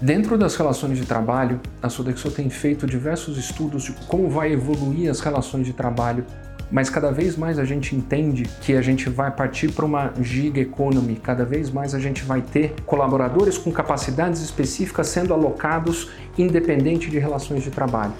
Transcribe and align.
Dentro 0.00 0.38
das 0.38 0.54
relações 0.54 0.96
de 0.96 1.04
trabalho, 1.04 1.60
a 1.82 1.88
Sodexo 1.88 2.30
tem 2.30 2.48
feito 2.48 2.86
diversos 2.86 3.36
estudos 3.36 3.82
de 3.82 3.92
como 4.06 4.30
vai 4.30 4.52
evoluir 4.52 5.10
as 5.10 5.18
relações 5.18 5.66
de 5.66 5.72
trabalho, 5.72 6.24
mas 6.70 6.88
cada 6.88 7.10
vez 7.10 7.36
mais 7.36 7.58
a 7.58 7.64
gente 7.64 7.96
entende 7.96 8.44
que 8.60 8.74
a 8.74 8.80
gente 8.80 9.10
vai 9.10 9.28
partir 9.32 9.72
para 9.72 9.84
uma 9.84 10.12
gig 10.22 10.60
economy, 10.60 11.16
cada 11.16 11.44
vez 11.44 11.68
mais 11.68 11.96
a 11.96 11.98
gente 11.98 12.22
vai 12.22 12.40
ter 12.40 12.76
colaboradores 12.86 13.58
com 13.58 13.72
capacidades 13.72 14.40
específicas 14.40 15.08
sendo 15.08 15.34
alocados 15.34 16.12
independente 16.38 17.10
de 17.10 17.18
relações 17.18 17.64
de 17.64 17.70
trabalho. 17.72 18.14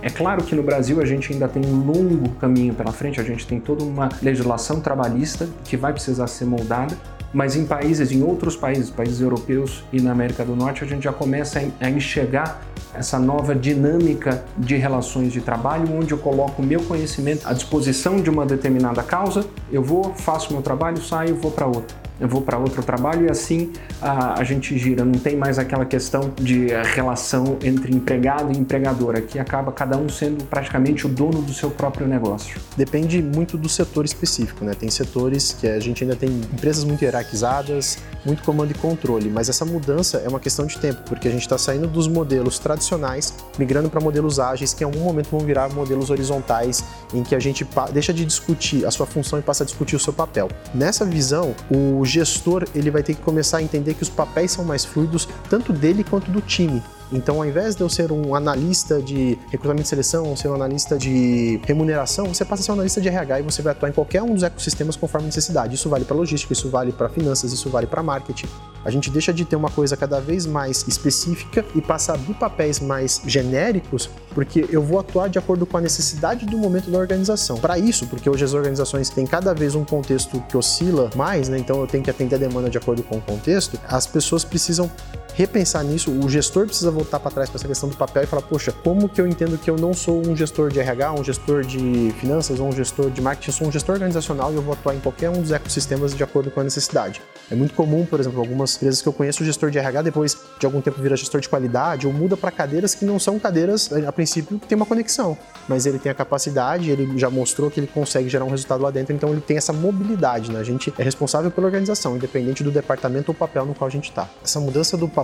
É 0.00 0.08
claro 0.08 0.42
que 0.42 0.54
no 0.54 0.62
Brasil 0.62 1.02
a 1.02 1.04
gente 1.04 1.34
ainda 1.34 1.46
tem 1.48 1.62
um 1.66 1.84
longo 1.84 2.30
caminho 2.36 2.72
pela 2.72 2.92
frente, 2.92 3.20
a 3.20 3.24
gente 3.24 3.46
tem 3.46 3.60
toda 3.60 3.84
uma 3.84 4.08
legislação 4.22 4.80
trabalhista 4.80 5.46
que 5.64 5.76
vai 5.76 5.92
precisar 5.92 6.26
ser 6.28 6.46
moldada, 6.46 6.96
mas 7.32 7.56
em 7.56 7.64
países, 7.64 8.12
em 8.12 8.22
outros 8.22 8.56
países, 8.56 8.90
países 8.90 9.20
europeus 9.20 9.84
e 9.92 10.00
na 10.00 10.12
América 10.12 10.44
do 10.44 10.54
Norte, 10.54 10.84
a 10.84 10.86
gente 10.86 11.04
já 11.04 11.12
começa 11.12 11.62
a 11.80 11.90
enxergar 11.90 12.62
essa 12.94 13.18
nova 13.18 13.54
dinâmica 13.54 14.44
de 14.58 14.76
relações 14.76 15.32
de 15.32 15.40
trabalho, 15.40 15.90
onde 15.96 16.12
eu 16.12 16.18
coloco 16.18 16.60
o 16.60 16.64
meu 16.64 16.82
conhecimento 16.82 17.48
à 17.48 17.52
disposição 17.52 18.20
de 18.20 18.28
uma 18.28 18.44
determinada 18.44 19.02
causa, 19.02 19.46
eu 19.70 19.82
vou, 19.82 20.14
faço 20.14 20.52
meu 20.52 20.62
trabalho, 20.62 21.02
saio, 21.02 21.36
vou 21.36 21.50
para 21.50 21.66
outra 21.66 22.01
eu 22.22 22.28
vou 22.28 22.40
para 22.40 22.56
outro 22.56 22.84
trabalho 22.84 23.26
e 23.26 23.30
assim 23.30 23.72
a, 24.00 24.40
a, 24.40 24.44
gente 24.44 24.78
gira. 24.78 25.04
Não 25.04 25.18
tem 25.18 25.36
mais 25.36 25.58
aquela 25.58 25.84
questão 25.84 26.32
de 26.40 26.68
relação 26.94 27.58
entre 27.64 27.92
empregado 27.92 28.52
e 28.52 28.56
empregador. 28.56 29.16
Aqui 29.16 29.40
acaba 29.40 29.72
cada 29.72 29.98
um 29.98 30.08
sendo 30.08 30.44
praticamente 30.44 31.04
o 31.04 31.08
dono 31.08 31.42
do 31.42 31.52
seu 31.52 31.68
próprio 31.68 32.06
negócio. 32.06 32.60
Depende 32.76 33.20
muito 33.20 33.58
do 33.58 33.68
setor 33.68 34.04
específico, 34.04 34.64
né? 34.64 34.72
Tem 34.72 34.88
setores 34.88 35.52
que 35.52 35.66
a 35.66 35.80
gente 35.80 36.04
ainda 36.04 36.14
tem 36.14 36.30
empresas 36.30 36.84
muito 36.84 37.02
hierarquizadas, 37.02 37.98
muito 38.24 38.44
comando 38.44 38.70
e 38.70 38.74
controle, 38.74 39.28
mas 39.28 39.48
essa 39.48 39.64
mudança 39.64 40.18
é 40.18 40.28
uma 40.28 40.38
questão 40.38 40.64
de 40.64 40.78
tempo, 40.78 41.02
porque 41.08 41.26
a 41.26 41.30
gente 41.30 41.42
está 41.42 41.58
saindo 41.58 41.88
dos 41.88 42.06
modelos 42.06 42.58
tradicionais, 42.60 43.34
migrando 43.58 43.90
para 43.90 44.00
modelos 44.00 44.38
ágeis 44.38 44.72
que 44.72 44.84
em 44.84 44.86
algum 44.86 45.00
momento 45.00 45.28
vão 45.28 45.40
virar 45.40 45.68
modelos 45.70 46.08
horizontais, 46.08 46.84
em 47.12 47.24
que 47.24 47.34
a 47.34 47.40
gente 47.40 47.66
deixa 47.92 48.12
de 48.12 48.24
discutir 48.24 48.86
a 48.86 48.92
sua 48.92 49.06
função 49.06 49.40
e 49.40 49.42
passa 49.42 49.64
a 49.64 49.66
discutir 49.66 49.96
o 49.96 49.98
seu 49.98 50.12
papel. 50.12 50.48
Nessa 50.72 51.04
visão, 51.04 51.54
o 51.68 52.04
gestor 52.12 52.66
ele 52.74 52.90
vai 52.90 53.02
ter 53.02 53.14
que 53.14 53.22
começar 53.22 53.58
a 53.58 53.62
entender 53.62 53.94
que 53.94 54.02
os 54.02 54.08
papéis 54.08 54.52
são 54.52 54.64
mais 54.64 54.84
fluidos, 54.84 55.28
tanto 55.48 55.72
dele 55.72 56.04
quanto 56.04 56.30
do 56.30 56.40
time. 56.40 56.82
Então, 57.12 57.36
ao 57.36 57.44
invés 57.44 57.76
de 57.76 57.82
eu 57.82 57.88
ser 57.90 58.10
um 58.10 58.34
analista 58.34 59.00
de 59.02 59.38
recrutamento 59.50 59.86
e 59.86 59.88
seleção, 59.88 60.34
ser 60.34 60.48
um 60.48 60.54
analista 60.54 60.96
de 60.96 61.60
remuneração, 61.64 62.26
você 62.26 62.44
passa 62.44 62.62
a 62.62 62.64
ser 62.64 62.70
um 62.70 62.74
analista 62.74 63.00
de 63.00 63.08
RH 63.08 63.40
e 63.40 63.42
você 63.42 63.60
vai 63.60 63.72
atuar 63.72 63.90
em 63.90 63.92
qualquer 63.92 64.22
um 64.22 64.32
dos 64.32 64.42
ecossistemas 64.42 64.96
conforme 64.96 65.26
necessidade. 65.26 65.74
Isso 65.74 65.90
vale 65.90 66.06
para 66.06 66.16
logística, 66.16 66.52
isso 66.52 66.70
vale 66.70 66.90
para 66.90 67.10
finanças, 67.10 67.52
isso 67.52 67.68
vale 67.68 67.86
para 67.86 68.02
marketing. 68.02 68.46
A 68.84 68.90
gente 68.90 69.10
deixa 69.10 69.32
de 69.32 69.44
ter 69.44 69.56
uma 69.56 69.70
coisa 69.70 69.96
cada 69.96 70.20
vez 70.20 70.46
mais 70.46 70.84
específica 70.88 71.64
e 71.74 71.80
passa 71.80 72.12
a 72.12 72.14
abrir 72.14 72.34
papéis 72.34 72.80
mais 72.80 73.20
genéricos, 73.26 74.08
porque 74.34 74.66
eu 74.70 74.82
vou 74.82 74.98
atuar 74.98 75.28
de 75.28 75.38
acordo 75.38 75.66
com 75.66 75.76
a 75.76 75.80
necessidade 75.80 76.46
do 76.46 76.56
momento 76.56 76.90
da 76.90 76.98
organização. 76.98 77.58
Para 77.58 77.78
isso, 77.78 78.06
porque 78.06 78.28
hoje 78.28 78.44
as 78.44 78.54
organizações 78.54 79.08
têm 79.10 79.26
cada 79.26 79.54
vez 79.54 79.74
um 79.74 79.84
contexto 79.84 80.42
que 80.48 80.56
oscila 80.56 81.10
mais, 81.14 81.48
né? 81.48 81.58
então 81.58 81.80
eu 81.80 81.86
tenho 81.86 82.02
que 82.02 82.10
atender 82.10 82.36
a 82.36 82.38
demanda 82.38 82.70
de 82.70 82.78
acordo 82.78 83.02
com 83.02 83.18
o 83.18 83.20
contexto, 83.20 83.78
as 83.86 84.06
pessoas 84.06 84.44
precisam 84.44 84.90
repensar 85.34 85.82
nisso, 85.84 86.10
o 86.10 86.28
gestor 86.28 86.66
precisa 86.66 86.90
voltar 86.90 87.20
para 87.20 87.30
trás 87.30 87.50
para 87.50 87.58
essa 87.58 87.68
questão 87.68 87.88
do 87.88 87.96
papel 87.96 88.22
e 88.22 88.26
falar, 88.26 88.42
poxa, 88.42 88.72
como 88.72 89.08
que 89.08 89.20
eu 89.20 89.26
entendo 89.26 89.58
que 89.58 89.70
eu 89.70 89.76
não 89.76 89.94
sou 89.94 90.26
um 90.26 90.36
gestor 90.36 90.70
de 90.70 90.80
RH, 90.80 91.12
um 91.12 91.24
gestor 91.24 91.64
de 91.64 92.12
finanças 92.20 92.60
ou 92.60 92.68
um 92.68 92.72
gestor 92.72 93.10
de 93.10 93.20
marketing, 93.20 93.50
eu 93.50 93.54
sou 93.54 93.68
um 93.68 93.72
gestor 93.72 93.94
organizacional 93.94 94.52
e 94.52 94.56
eu 94.56 94.62
vou 94.62 94.74
atuar 94.74 94.94
em 94.94 95.00
qualquer 95.00 95.30
um 95.30 95.40
dos 95.40 95.52
ecossistemas 95.52 96.14
de 96.14 96.22
acordo 96.22 96.50
com 96.50 96.60
a 96.60 96.64
necessidade. 96.64 97.20
É 97.50 97.54
muito 97.54 97.74
comum, 97.74 98.06
por 98.06 98.20
exemplo, 98.20 98.40
algumas 98.40 98.76
empresas 98.76 99.02
que 99.02 99.08
eu 99.08 99.12
conheço, 99.12 99.42
o 99.42 99.46
gestor 99.46 99.70
de 99.70 99.78
RH 99.78 100.02
depois 100.02 100.36
de 100.58 100.66
algum 100.66 100.80
tempo 100.80 101.00
vira 101.00 101.16
gestor 101.16 101.40
de 101.40 101.48
qualidade 101.48 102.06
ou 102.06 102.12
muda 102.12 102.36
para 102.36 102.50
cadeiras 102.50 102.94
que 102.94 103.04
não 103.04 103.18
são 103.18 103.38
cadeiras, 103.38 103.92
a 103.92 104.12
princípio, 104.12 104.58
que 104.58 104.66
tem 104.66 104.76
uma 104.76 104.86
conexão, 104.86 105.36
mas 105.68 105.86
ele 105.86 105.98
tem 105.98 106.10
a 106.10 106.14
capacidade, 106.14 106.90
ele 106.90 107.18
já 107.18 107.28
mostrou 107.30 107.70
que 107.70 107.80
ele 107.80 107.86
consegue 107.86 108.28
gerar 108.28 108.44
um 108.44 108.50
resultado 108.50 108.82
lá 108.82 108.90
dentro, 108.90 109.14
então 109.14 109.30
ele 109.30 109.40
tem 109.40 109.56
essa 109.56 109.72
mobilidade, 109.72 110.50
né? 110.50 110.60
A 110.60 110.64
gente 110.64 110.92
é 110.98 111.02
responsável 111.02 111.50
pela 111.50 111.66
organização, 111.66 112.16
independente 112.16 112.62
do 112.62 112.70
departamento 112.70 113.30
ou 113.30 113.34
papel 113.34 113.66
no 113.66 113.74
qual 113.74 113.88
a 113.88 113.90
gente 113.90 114.08
está. 114.08 114.28
Essa 114.42 114.60
mudança 114.60 114.96
do 114.96 115.08
papel, 115.08 115.21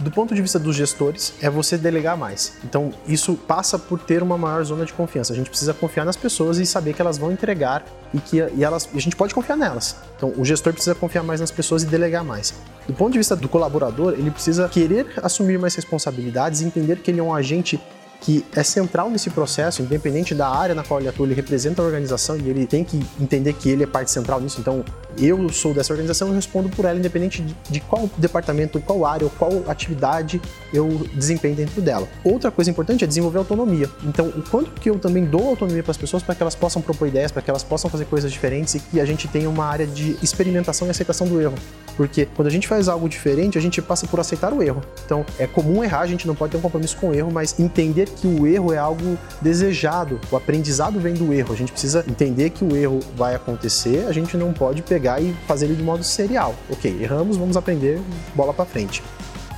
do 0.00 0.10
ponto 0.10 0.34
de 0.34 0.40
vista 0.40 0.58
dos 0.58 0.76
gestores, 0.76 1.34
é 1.42 1.50
você 1.50 1.76
delegar 1.76 2.16
mais. 2.16 2.54
Então, 2.64 2.92
isso 3.06 3.34
passa 3.34 3.78
por 3.78 3.98
ter 3.98 4.22
uma 4.22 4.38
maior 4.38 4.62
zona 4.64 4.84
de 4.84 4.92
confiança. 4.92 5.32
A 5.32 5.36
gente 5.36 5.50
precisa 5.50 5.74
confiar 5.74 6.04
nas 6.04 6.16
pessoas 6.16 6.58
e 6.58 6.66
saber 6.66 6.94
que 6.94 7.02
elas 7.02 7.18
vão 7.18 7.32
entregar 7.32 7.84
e 8.14 8.18
que 8.18 8.36
e 8.36 8.64
elas, 8.64 8.88
a 8.94 8.98
gente 9.00 9.16
pode 9.16 9.34
confiar 9.34 9.56
nelas. 9.56 9.96
Então, 10.16 10.32
o 10.36 10.44
gestor 10.44 10.72
precisa 10.72 10.94
confiar 10.94 11.22
mais 11.22 11.40
nas 11.40 11.50
pessoas 11.50 11.82
e 11.82 11.86
delegar 11.86 12.24
mais. 12.24 12.54
Do 12.86 12.94
ponto 12.94 13.12
de 13.12 13.18
vista 13.18 13.34
do 13.34 13.48
colaborador, 13.48 14.12
ele 14.12 14.30
precisa 14.30 14.68
querer 14.68 15.06
assumir 15.22 15.58
mais 15.58 15.74
responsabilidades 15.74 16.60
e 16.60 16.64
entender 16.64 17.00
que 17.00 17.10
ele 17.10 17.20
é 17.20 17.22
um 17.22 17.34
agente 17.34 17.80
que 18.20 18.44
é 18.54 18.62
central 18.62 19.10
nesse 19.10 19.30
processo, 19.30 19.82
independente 19.82 20.34
da 20.34 20.48
área 20.48 20.74
na 20.74 20.82
qual 20.82 21.00
ele 21.00 21.08
atua, 21.08 21.26
ele 21.26 21.34
representa 21.34 21.82
a 21.82 21.84
organização 21.84 22.36
e 22.36 22.48
ele 22.48 22.66
tem 22.66 22.84
que 22.84 23.00
entender 23.20 23.52
que 23.52 23.70
ele 23.70 23.84
é 23.84 23.86
parte 23.86 24.10
central 24.10 24.40
nisso. 24.40 24.60
Então, 24.60 24.84
eu 25.16 25.48
sou 25.50 25.72
dessa 25.72 25.92
organização 25.92 26.30
e 26.30 26.34
respondo 26.34 26.68
por 26.68 26.84
ela, 26.84 26.98
independente 26.98 27.44
de, 27.68 27.80
qual 27.80 28.08
departamento, 28.16 28.80
qual 28.80 29.04
área 29.04 29.24
ou 29.24 29.30
qual 29.30 29.64
atividade 29.68 30.40
eu 30.72 30.88
desempenho 31.14 31.56
dentro 31.56 31.80
dela. 31.80 32.08
Outra 32.24 32.50
coisa 32.50 32.70
importante 32.70 33.04
é 33.04 33.06
desenvolver 33.06 33.38
autonomia. 33.38 33.88
Então, 34.04 34.26
o 34.28 34.42
quanto 34.42 34.70
que 34.72 34.90
eu 34.90 34.98
também 34.98 35.24
dou 35.24 35.48
autonomia 35.48 35.82
para 35.82 35.92
as 35.92 35.96
pessoas 35.96 36.22
para 36.22 36.34
que 36.34 36.42
elas 36.42 36.54
possam 36.54 36.82
propor 36.82 37.08
ideias, 37.08 37.32
para 37.32 37.42
que 37.42 37.50
elas 37.50 37.64
possam 37.64 37.90
fazer 37.90 38.04
coisas 38.04 38.30
diferentes 38.30 38.74
e 38.74 38.80
que 38.80 39.00
a 39.00 39.04
gente 39.04 39.26
tenha 39.28 39.48
uma 39.48 39.64
área 39.64 39.86
de 39.86 40.16
experimentação 40.22 40.86
e 40.88 40.90
aceitação 40.90 41.26
do 41.26 41.40
erro. 41.40 41.54
Porque 41.96 42.26
quando 42.36 42.46
a 42.46 42.50
gente 42.50 42.68
faz 42.68 42.88
algo 42.88 43.08
diferente, 43.08 43.58
a 43.58 43.60
gente 43.60 43.82
passa 43.82 44.06
por 44.06 44.20
aceitar 44.20 44.52
o 44.52 44.62
erro. 44.62 44.80
Então, 45.04 45.26
é 45.38 45.46
comum 45.46 45.82
errar, 45.82 46.00
a 46.00 46.06
gente 46.06 46.26
não 46.26 46.34
pode 46.34 46.52
ter 46.52 46.58
um 46.58 46.60
compromisso 46.60 46.96
com 46.96 47.10
o 47.10 47.14
erro, 47.14 47.30
mas 47.32 47.58
entender 47.58 48.07
que 48.08 48.26
o 48.26 48.46
erro 48.46 48.72
é 48.72 48.78
algo 48.78 49.18
desejado. 49.40 50.20
O 50.30 50.36
aprendizado 50.36 50.98
vem 50.98 51.14
do 51.14 51.32
erro. 51.32 51.52
A 51.52 51.56
gente 51.56 51.72
precisa 51.72 52.04
entender 52.08 52.50
que 52.50 52.64
o 52.64 52.76
erro 52.76 53.00
vai 53.16 53.34
acontecer, 53.34 54.06
a 54.06 54.12
gente 54.12 54.36
não 54.36 54.52
pode 54.52 54.82
pegar 54.82 55.20
e 55.20 55.34
fazer 55.46 55.66
ele 55.66 55.76
de 55.76 55.82
modo 55.82 56.02
serial. 56.02 56.54
Ok, 56.70 56.98
erramos, 57.00 57.36
vamos 57.36 57.56
aprender, 57.56 58.00
bola 58.34 58.52
para 58.52 58.64
frente. 58.64 59.02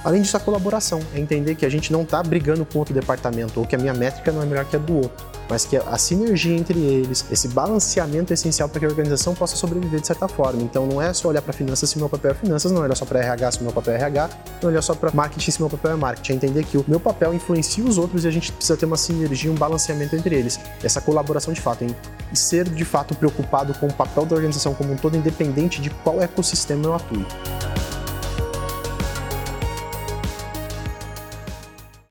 Além 0.03 0.23
disso, 0.23 0.37
a 0.37 0.41
colaboração 0.41 1.01
é 1.15 1.21
entender 1.21 1.55
que 1.55 1.67
a 1.67 1.69
gente 1.69 1.93
não 1.93 2.03
está 2.03 2.23
brigando 2.23 2.65
com 2.65 2.79
outro 2.79 2.95
departamento 2.95 3.61
ou 3.61 3.67
que 3.67 3.77
a 3.77 3.79
minha 3.79 3.93
métrica 3.93 4.33
não 4.33 4.43
é 4.43 4.47
melhor 4.47 4.65
que 4.65 4.75
a 4.75 4.79
do 4.79 4.97
outro, 4.97 5.27
mas 5.49 5.67
que 5.67 5.77
a 5.77 5.99
sinergia 5.99 6.57
entre 6.57 6.79
eles, 6.79 7.25
esse 7.31 7.49
balanceamento 7.49 8.33
é 8.33 8.35
essencial 8.35 8.69
para 8.69 8.81
que 8.81 8.87
a 8.87 8.89
organização 8.89 9.35
possa 9.35 9.57
sobreviver 9.57 10.01
de 10.01 10.07
certa 10.07 10.27
forma. 10.27 10.63
Então, 10.63 10.87
não 10.87 11.03
é 11.03 11.13
só 11.13 11.29
olhar 11.29 11.43
para 11.43 11.53
finanças 11.53 11.91
se 11.91 11.99
meu 11.99 12.09
papel 12.09 12.31
é 12.31 12.35
finanças, 12.35 12.73
não 12.73 12.81
é 12.81 12.85
olhar 12.85 12.95
só 12.95 13.05
para 13.05 13.21
RH 13.21 13.53
se 13.53 13.63
meu 13.63 13.73
papel 13.73 13.95
é 13.95 13.97
RH, 13.97 14.31
não 14.63 14.71
é 14.71 14.73
olhar 14.73 14.83
só 14.83 14.95
para 14.95 15.11
marketing 15.13 15.51
se 15.51 15.61
meu 15.61 15.69
papel 15.69 15.91
é 15.91 15.97
marketing, 15.97 16.33
é 16.33 16.37
entender 16.37 16.65
que 16.65 16.79
o 16.79 16.85
meu 16.89 16.99
papel 16.99 17.35
influencia 17.35 17.85
os 17.85 17.99
outros 17.99 18.25
e 18.25 18.29
a 18.29 18.31
gente 18.31 18.53
precisa 18.53 18.79
ter 18.79 18.87
uma 18.87 18.97
sinergia, 18.97 19.51
um 19.51 19.55
balanceamento 19.55 20.17
entre 20.17 20.35
eles. 20.35 20.59
Essa 20.83 21.01
colaboração 21.01 21.53
de 21.53 21.61
fato, 21.61 21.85
hein? 21.85 21.95
e 22.33 22.37
ser 22.37 22.69
de 22.69 22.85
fato 22.85 23.15
preocupado 23.15 23.75
com 23.75 23.87
o 23.87 23.93
papel 23.93 24.25
da 24.25 24.35
organização 24.35 24.75
como 24.75 24.93
um 24.93 24.97
todo, 24.97 25.17
independente 25.17 25.81
de 25.83 25.91
qual 25.91 26.23
ecossistema 26.23 26.87
eu 26.87 26.95
atue. 26.95 27.27